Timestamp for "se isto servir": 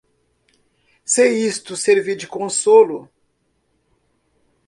1.05-2.15